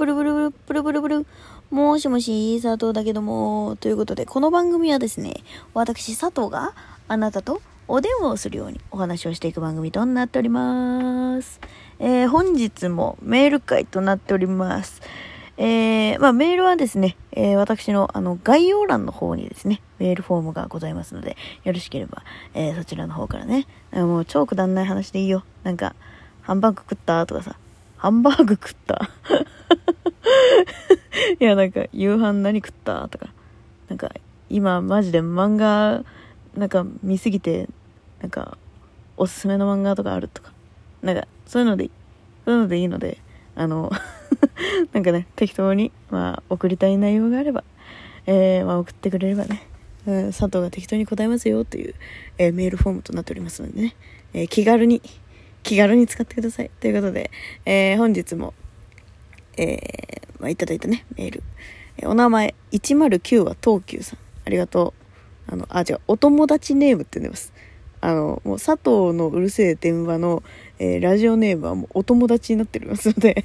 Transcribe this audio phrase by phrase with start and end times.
[0.00, 1.26] ブルブルブル、ブルブルブル。
[1.70, 3.76] もしもし、佐藤だけども。
[3.80, 5.34] ということで、この番組はですね、
[5.74, 6.72] 私佐藤が
[7.06, 11.60] あなたとお電話をするようにお話をしていく番組となっております。
[11.98, 15.02] えー、本日もメール会となっております。
[15.58, 22.22] えー、まあ、メールはですね、えー、私のあの概要欄の方にですね、メールフォームがございますので、よろしければ、
[22.54, 25.44] えー、そちらの方からね、もう超くだんない話でいいよ。
[25.62, 25.94] なんか、
[26.40, 27.26] ハンバーグ食った？
[27.26, 27.56] とかさ、
[27.98, 29.10] ハンバーグ食った？
[31.40, 33.08] いや、なんか、夕飯何食った？
[33.08, 33.32] とか、
[33.88, 34.12] なんか、
[34.48, 36.04] 今、マジで漫画、
[36.56, 37.68] なんか、見すぎて、
[38.20, 38.58] なんか、
[39.16, 40.52] おすすめの漫画とかあるとか、
[41.02, 41.90] なんか、そういうので、
[42.44, 43.18] そういうのでいいので、
[43.54, 43.90] あの
[44.92, 47.64] なんかね、適当に、まあ、送りたい内容があれば、
[48.26, 49.62] えー、まあ、送ってくれればね、
[50.06, 51.94] うん、佐藤が適当に答えますよという、
[52.38, 53.94] えー、メールフォームとなっておりますのでね、
[54.32, 55.02] えー、気軽に、
[55.62, 56.70] 気軽に使ってください。
[56.80, 57.30] ということで、
[57.66, 58.54] えー、本日も、
[59.60, 61.42] えー、まあ、いただいたね、メール。
[61.98, 64.18] えー、お名前、109は東急さん。
[64.46, 64.94] ありがと
[65.48, 65.52] う。
[65.52, 67.52] あの、あ、違う、お友達ネームって呼んでます。
[68.00, 70.42] あの、もう佐藤のうるせえ電話の、
[70.78, 73.44] えー、ラジオネームはもうお友達になっておりますので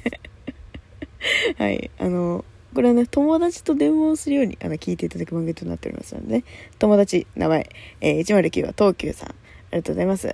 [1.58, 6.44] はい、あの、これはね、友達と電話をするように、あの、聞いていただく番組となっておりますのでね、
[6.78, 7.68] 友達、名前、
[8.00, 9.28] えー、109は東急さん。
[9.28, 9.32] あ
[9.72, 10.32] りがとうございます。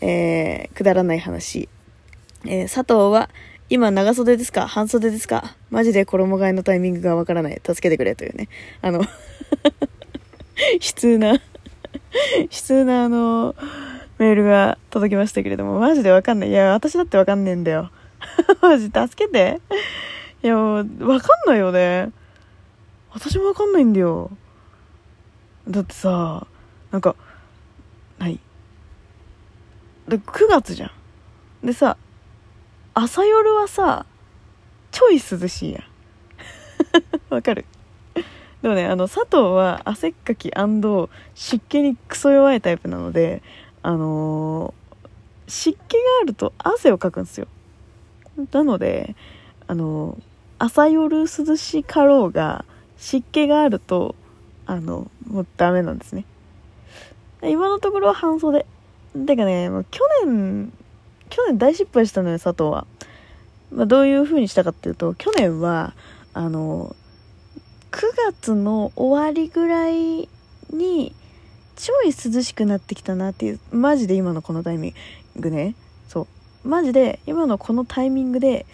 [0.00, 1.68] えー、くだらない話。
[2.46, 3.30] えー、佐藤は、
[3.70, 4.66] 今長袖ですか？
[4.68, 5.56] 半袖ですか？
[5.70, 7.60] マジで衣替えのタイミングがわからない。
[7.64, 8.48] 助けてくれというね。
[8.82, 9.00] あの
[10.74, 11.38] 悲痛な悲
[12.50, 13.54] 痛なあの、
[14.18, 16.50] メールが届きましたけれども、マジでわかんない。
[16.50, 17.90] いや、私だってわかんねえんだよ。
[18.62, 19.60] マジ、助けて。
[20.42, 20.88] いや、わか
[21.46, 22.10] んないよね。
[23.12, 24.30] 私もわかんないんだよ。
[25.68, 26.46] だってさ、
[26.92, 27.16] なんか、
[28.18, 28.38] はい
[30.06, 30.92] で9月じゃ
[31.62, 31.96] んでさ
[32.94, 34.06] 朝夜はさ
[34.92, 35.82] ちょい涼しいやん。
[37.34, 37.64] わかる？
[38.62, 40.52] でもねあの佐藤は汗っかき
[41.34, 43.42] 湿気にクソ弱いタイプなので
[43.82, 47.48] あのー、湿気があると汗をかくんですよ。
[48.52, 49.16] なので
[49.66, 50.22] あのー、
[50.60, 51.26] 朝夜涼
[51.56, 52.64] しかろうが
[52.96, 54.14] 湿気があると
[54.66, 56.24] あのもうダメなんですね。
[57.42, 58.64] 今のところは半袖。
[59.26, 60.72] てかね、もう去年、
[61.34, 62.86] 去年大失敗したのよ、佐藤は。
[63.72, 65.92] まあ、どういう風にしたかっていうと、去年は、
[66.32, 66.94] あの、
[67.90, 68.02] 9
[68.32, 70.28] 月の終わりぐらい
[70.70, 71.12] に、
[71.74, 74.94] ちょい涼しくなってきたなっていう、マジで今のこのタイミ
[75.36, 75.74] ングね。
[76.06, 76.28] そ
[76.64, 76.68] う。
[76.68, 78.64] マジで、今のこのタイミングで、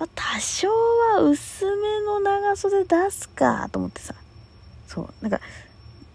[0.00, 0.68] まあ、多少
[1.14, 4.12] は薄めの長袖出すかと思ってさ。
[4.88, 5.08] そう。
[5.20, 5.40] なんか、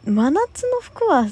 [0.03, 1.27] 真夏の服は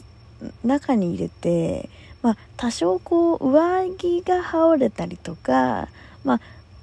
[0.64, 1.90] 中に入れて、
[2.22, 5.88] まあ、多少こう上着が羽織れたりとか、
[6.24, 6.40] まあ、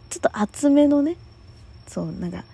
[0.08, 1.16] ちょっと厚めのね
[1.86, 2.44] そうなんか、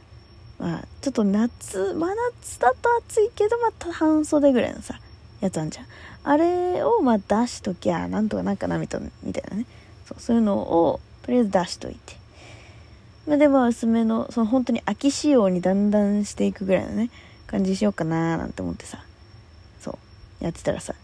[0.59, 4.99] まあ、ちょっと夏真夏だと暑いけどまた半袖ぐらいのさ
[5.41, 5.87] やつあんじゃん。
[6.25, 9.67] あれをまあ出しときゃなんとかなんかなみたいなね。
[10.07, 12.17] そうそういうのをとりあえず出しといて、
[13.27, 17.11] まあ、でも薄めのその本当に秋仕様にだんだんしていくぐらいのね
[17.47, 18.99] 感じしようかななんて思ってさ
[19.81, 19.99] そ
[20.41, 20.95] うやってたらさ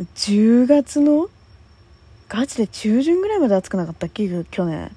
[0.00, 1.28] 10月の？
[2.28, 4.28] ガチで中旬ぐらいまで暑くなかったっけ？
[4.50, 4.90] 去年。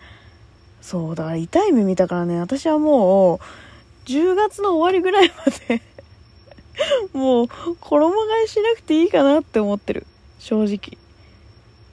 [0.81, 2.39] そうだから痛い目見たからね。
[2.39, 3.39] 私はもう
[4.05, 5.81] 10月の終わりぐらいまで
[7.13, 7.47] もう
[7.79, 10.07] 衣替えしなくていいかなって思ってる。
[10.39, 10.97] 正直。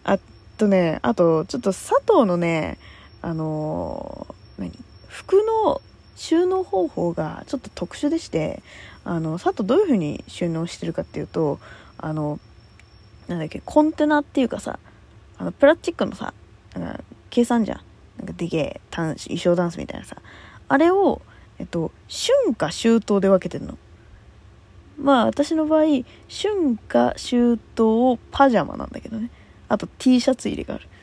[0.05, 0.19] あ
[0.57, 2.79] とねあとちょっと佐藤のね
[3.21, 4.73] あのー、何？
[5.09, 5.83] 服の
[6.17, 8.63] 収納方法がちょっと特殊でして
[9.05, 11.59] あの佐藤どういう風に収納してるかっていうと
[11.99, 12.39] あの
[13.29, 14.79] なんだっけ、コンテナっていうかさ、
[15.39, 16.35] あの、プラスチックのさ、
[16.75, 17.81] なんか、計算じゃん。
[18.19, 20.17] なんかでけえ、衣装ダンスみたいなさ。
[20.69, 21.21] あれを、
[21.59, 23.77] えっと、春夏秋冬で分けてるの。
[24.99, 26.05] まあ、私の場合、春
[26.89, 29.31] 夏秋冬パジャマなんだけどね。
[29.69, 30.89] あと T シャツ入れがある。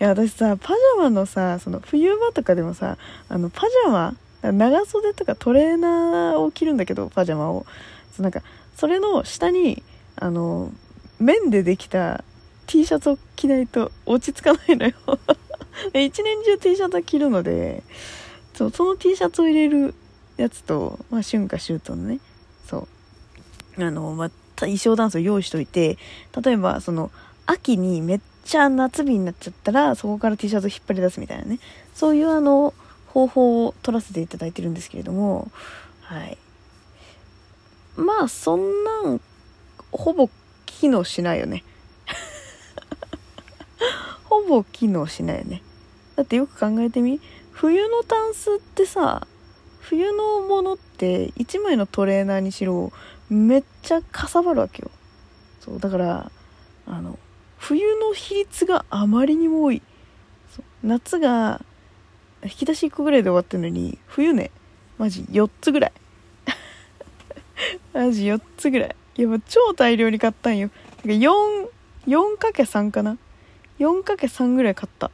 [0.00, 2.96] いや、私さ、パジャマのさ、その冬場とかでもさ、
[3.28, 4.16] あの、パジャマ、
[4.52, 7.66] 長袖とかトレーナーを着るんだけど、パジャマを。
[8.16, 8.42] そなんか、
[8.76, 9.82] それの下に、
[10.22, 10.70] あの
[11.18, 12.22] 綿でできた
[12.68, 14.94] T シャツを着ないと落ち着かないのよ。
[15.94, 17.82] 一年中 T シャツを着るので
[18.54, 19.94] そうその T シャツを入れる
[20.36, 22.20] やつと、まあ、春夏秋冬のね
[22.68, 22.86] そ
[23.76, 23.84] う。
[23.84, 24.30] あの、まあ、
[24.60, 25.98] 衣装ダンスを用意しといて
[26.40, 27.10] 例えばその
[27.46, 31.58] 秋にめっちゃ夏日になっちゃったらそこから T シャツを引っ張り出すみたいなね。
[31.94, 32.74] そういうあの
[33.08, 35.50] 方法を取らせていただいてるんですけれども
[36.02, 36.38] はい。
[37.96, 39.20] まあそんなん
[39.92, 40.28] ほぼ
[40.66, 41.64] 機能しないよね。
[44.24, 45.62] ほぼ機能しないよね。
[46.16, 47.20] だってよく考えてみ
[47.52, 49.26] 冬のタンスってさ
[49.80, 52.92] 冬のものって1枚のトレーナーにしろ
[53.28, 54.90] めっちゃかさばるわけよ。
[55.60, 56.32] そうだから
[56.86, 57.18] あの
[57.58, 59.82] 冬の比率があまりにも多い。
[60.82, 61.64] 夏が
[62.42, 64.50] 引き出し1個ぐらいで終わってるのに冬ね
[64.98, 65.92] マジ4つぐらい。
[67.92, 68.96] マジ4つぐらい。
[69.16, 70.70] いやもう超大量に買ったんよ。
[71.04, 73.18] 4×3 かな
[73.78, 75.10] ？4×3 ぐらい買った。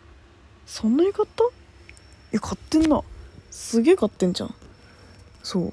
[0.67, 1.45] そんなに買った？
[2.33, 3.03] え買ってんな。
[3.51, 4.55] すげえ買ってんじゃん。
[5.43, 5.65] そう。
[5.65, 5.71] い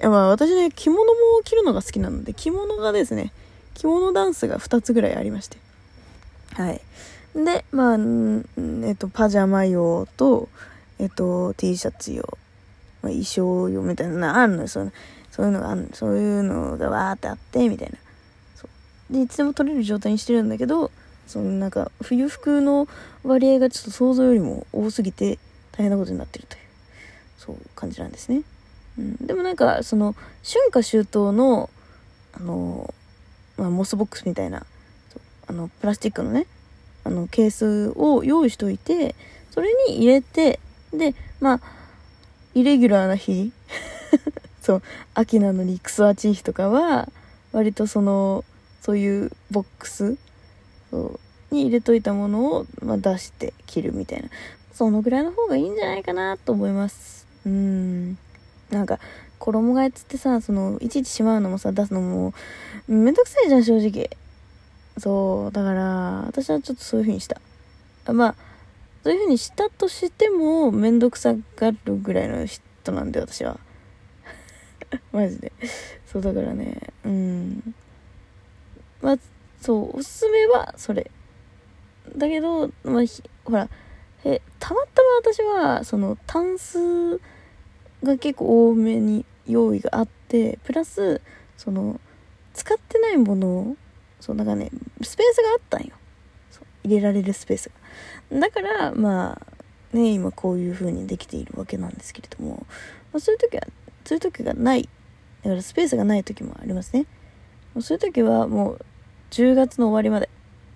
[0.00, 1.12] やまあ私ね着物も
[1.44, 3.32] 着るのが好きなので着物がですね
[3.74, 5.56] 着物ダンスが2つぐらいありまして。
[6.52, 6.80] はい。
[7.34, 7.98] でまあ
[8.86, 10.48] えっとパジャマ用と
[10.98, 12.22] えっと T シャツ用、
[13.02, 14.92] まあ、衣装用みたいなのあるのよそう
[15.36, 17.98] そういうのがあそういうのがわーってあってみたいな。
[18.54, 18.66] そ
[19.10, 19.12] う。
[19.12, 20.90] でいつでも取れる状態にしてるんだけど
[21.26, 22.88] そのなんか冬服の
[23.22, 25.38] 割合がちょっと想像よりも多すぎて
[25.72, 26.60] 大変なことになってるという
[27.36, 28.42] そう感じなんですね、
[28.98, 31.68] うん、でもなんかその春夏秋冬の
[32.32, 32.94] あの、
[33.58, 34.64] まあ、モスボックスみたいな
[35.48, 36.46] あのプラスチックのね
[37.04, 39.14] あのケースを用意しといて
[39.50, 40.60] それに入れて
[40.92, 41.60] でまあ
[42.54, 43.52] イレギュラーな日
[44.66, 44.82] そう
[45.14, 47.08] 秋なのにクソ暑い日とかは
[47.52, 48.44] 割とその
[48.80, 50.18] そういうボックス
[51.52, 54.28] に入れといたものを、まあ、出して着るみたいな。
[54.72, 57.28] そのぐらいの方がいいんじゃないかなと思います。
[57.46, 58.18] うん。
[58.70, 58.98] なんか
[59.38, 62.34] 衣替えつってさそのいちいちしまうのもさ出すのも
[62.88, 64.10] めんどくさいじゃん正直。
[64.98, 67.40] そうだから私はちょっとそういう風にした。
[68.12, 68.34] まあ
[69.04, 73.60] そういう風にしたとしてもめんどくさがるぐらいの人なんで私は。
[75.12, 75.52] マジで。
[76.06, 77.74] そうだからねうん。
[79.02, 79.16] まあ
[79.60, 81.10] そうおすすめはそれ。
[82.16, 83.04] だけど、まあ、
[83.44, 83.68] ほら
[84.24, 87.20] えたまたま私はそのタンス
[88.02, 91.20] が結構多めに用意があってプラス
[91.56, 92.00] その
[92.54, 93.76] 使ってないものを
[94.20, 94.70] そうなんかね
[95.02, 95.94] スペースがあったんよ。
[96.84, 97.70] 入れられるスペース
[98.30, 98.40] が。
[98.40, 99.40] だからま
[99.92, 102.66] あね今こういう風にできているわけなんですけれども、
[103.12, 103.66] まあ、そういう時は
[104.06, 104.88] そういう時がない
[105.42, 107.04] だからスペースがない時もありますね
[107.80, 108.84] そういう時はもう
[109.30, 110.30] 10月の終わりまで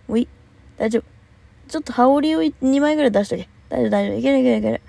[0.07, 0.29] もういい
[0.77, 1.21] 大丈夫
[1.71, 3.49] ちょっと羽織を2枚ぐらい出しとけ。
[3.69, 4.19] 大丈夫、大丈夫。
[4.19, 4.81] いけるいけるいける。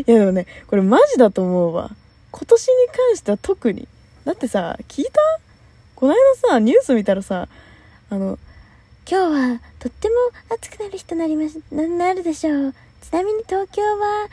[0.08, 1.94] いやでもね、これマジだと思うわ。
[2.30, 3.86] 今年に関しては特に。
[4.24, 5.20] だってさ、聞いた？
[5.96, 7.46] この間さ、ニュース見たらさ、
[8.08, 8.38] あの、
[9.06, 10.14] 今日はとっても
[10.48, 12.74] 暑くなる日となります、な、なるでしょう。
[13.02, 14.28] ちなみに東京は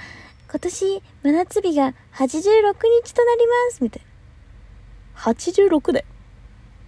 [0.49, 2.33] 今年真夏日が86
[3.03, 3.83] 日となります。
[3.83, 4.01] みたい
[5.15, 5.21] な。
[5.21, 6.05] 86だよ。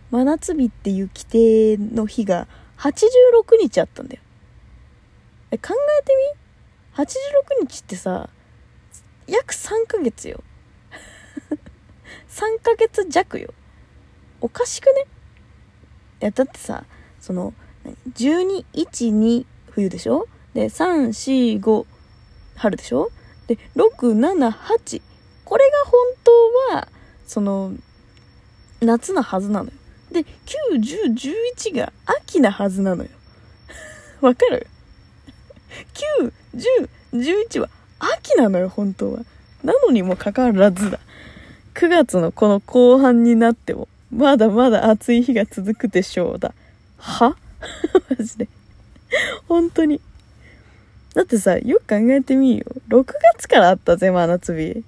[0.09, 2.47] 真夏日っていう規定の日が
[2.77, 4.21] 86日あったんだよ。
[5.51, 6.11] え、考えて
[6.97, 8.29] み ?86 日ってさ、
[9.27, 10.43] 約3ヶ月よ。
[12.29, 13.53] 3ヶ月弱よ。
[14.41, 15.05] おかしくね？
[16.21, 16.85] いや、だってさ、
[17.19, 17.53] その、
[18.13, 20.27] 12、1、2冬でしょ？
[20.55, 21.85] で、3、4、5
[22.55, 23.11] 春でしょ？
[23.47, 25.01] で、6、7、8。
[25.45, 26.01] これが本
[26.69, 26.87] 当は、
[27.25, 27.73] その、
[28.81, 29.71] 夏のはずなのよ。
[30.11, 30.25] で、9、
[30.79, 31.13] 10、
[31.63, 33.09] 11が秋なはずなのよ。
[34.21, 34.67] わかる
[36.21, 39.19] ?9、10、11は秋なのよ、本当は。
[39.63, 40.99] なのにもかかわらずだ。
[41.75, 46.53] 9月のこの後半になっても、まだまだ暑い日が続くでしょうだ。
[46.97, 47.37] は？
[48.09, 48.49] マジで。
[49.47, 50.01] 本当に。
[51.13, 52.65] だってさ、よく考えてみよ。
[52.87, 54.83] 6月からあったぜ、真夏日。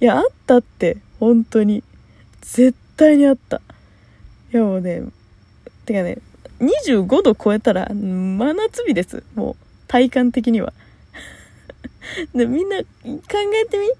[0.00, 1.82] いや、あったって、本当に。
[2.42, 3.60] 絶対にあった。
[4.52, 5.02] いやもうね、
[5.84, 6.18] てかね、
[6.60, 9.24] 25度超えたら真夏日です。
[9.34, 9.56] もう、
[9.88, 10.72] 体感的には。
[12.34, 13.90] で、みんな考えてみ？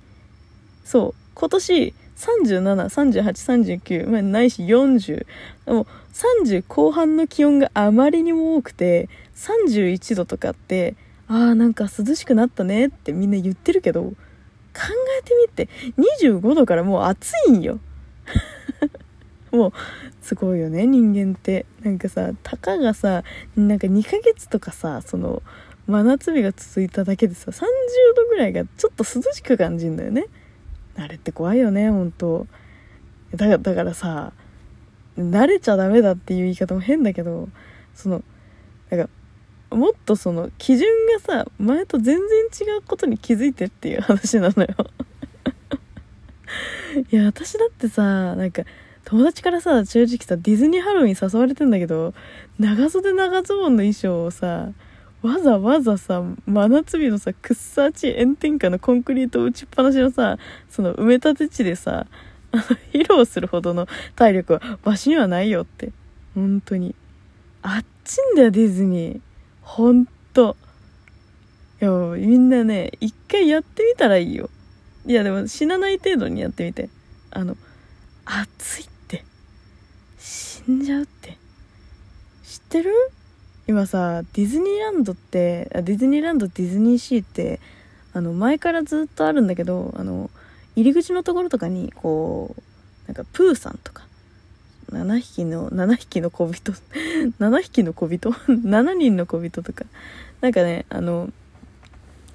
[0.84, 1.14] そう。
[1.34, 5.26] 今年37、38、39、まあ、ないし40。
[5.66, 10.96] もう30後半の気温があまりにも多くて、31度とかって、
[11.28, 14.12] ああ、なんか涼しくなったねってみんな言ってるけど、考
[15.20, 15.68] えてみて、
[16.24, 17.80] 25度からもう暑いんよ。
[19.52, 19.72] もう
[20.22, 21.66] すごいよね人間って。
[21.82, 23.22] なんかさたかがさ
[23.54, 25.42] なんか2ヶ月とかさその
[25.86, 27.62] 真夏日が続いただけでさ30
[28.16, 30.26] 度ぐらいがちょっと涼しく感じるんだよね。
[30.96, 32.46] あれって怖いよね本当
[33.34, 34.32] だだからさ
[35.18, 37.48] 慣れちゃダメだっていう言い方も変だけど
[37.94, 38.22] その
[38.90, 39.08] なんか
[39.70, 44.68] もっとその基準がさ前と全然違うことに気づいてっていう話なのよ。
[47.12, 48.62] いや私だってさなんか
[49.06, 52.12] 友達からさ、正直さ、ディズニーハロウィン誘われてんだけど、
[52.58, 54.72] 長袖長ズボンの衣装をさ、
[55.22, 62.06] わざわざさ、真夏日のさ、くっさち炎天下のコンクリート打ちっぱなしのさ、その埋め立て地でさ、
[62.92, 65.92] 披露するほどの体力はわしにはないよって。
[66.34, 66.94] 本当に。
[67.62, 69.20] あっちんだよ、ディズニー。
[69.62, 70.56] ほんと。
[71.80, 74.50] いや、みんなね、一回やってみたらいいよ。
[75.06, 76.88] いや、でも死なない程度にやってみて。
[77.30, 77.56] あの、
[78.24, 79.24] 暑いって。
[80.18, 81.36] 死んじゃうって。
[82.44, 82.92] 知ってる？
[83.68, 87.60] 今さ、ディズニーランドって、ディズニーランドディズニーシーって、
[88.12, 90.30] あの、前からずっとあるんだけど、あの、
[90.76, 92.62] 入り口のところとかに、こう、
[93.08, 94.06] なんか、プーさんとか、
[94.92, 96.72] 7匹の、7匹の小人、
[97.40, 99.84] 7匹の小人 ?7 人の小人とか、
[100.40, 101.30] なんかね、あの、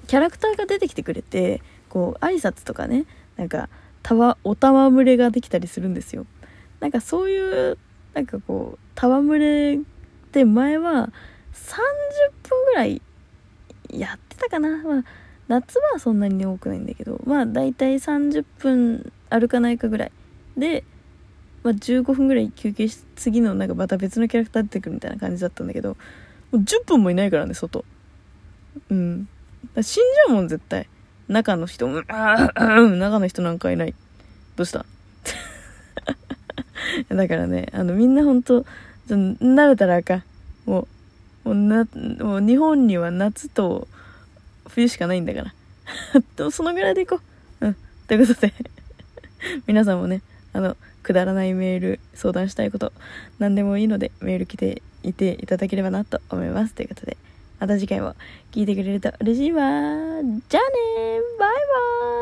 [0.08, 3.06] キャラクターが出てきてくれて、こう、挨拶とかね、
[3.36, 3.68] なんか、
[4.02, 6.26] たわ、おたわむれができたりするんですよ。
[6.80, 7.78] なんかそういう、
[8.14, 9.78] なんかこう、たわむれっ
[10.32, 11.12] て前は
[11.54, 13.00] 30分ぐらい
[13.88, 14.82] やってたかな。
[14.82, 15.04] まあ、
[15.52, 20.12] 夏はそんなに多くないんだけど、まあ大体30分歩かないかぐらい。
[20.56, 20.82] で、
[21.62, 25.96] まあ、15分ぐらい休憩し、次のなんかまた別のキャラクター出てくるみたいな感じだったんだけど、も
[26.52, 27.84] う10分もいないからね、外。
[28.88, 29.28] うん。
[29.80, 30.88] 死んじゃうもん、絶対。
[31.28, 31.94] 中の人、うん、
[32.98, 33.94] 中の人なんかいない。
[34.56, 34.86] どうした？
[37.14, 38.64] だからね、あの、みんなほんと、
[39.08, 40.22] 慣れたらあかん。
[40.64, 40.88] も
[41.44, 41.86] う、もうな、
[42.20, 43.86] もう日本には夏と
[44.74, 45.54] 冬しかないんだから。
[46.36, 47.20] とそのぐらいでいこ
[47.60, 47.66] う。
[47.66, 47.76] うん。
[48.06, 48.52] ということで
[49.66, 52.92] 皆さんもね、あの、くだらないメール、相談したいこと、
[53.38, 56.74] 何でもいいのでメール来ていていただければなと思います。
[56.74, 57.16] ということで、
[57.58, 58.14] また次回も
[58.50, 59.60] 聞いてくれると嬉しいわ。
[59.62, 60.22] じゃあね
[61.38, 62.21] バイバーイ